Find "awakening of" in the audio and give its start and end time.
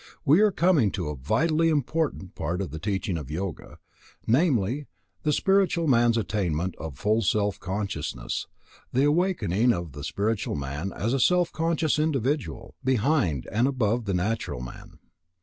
9.03-9.91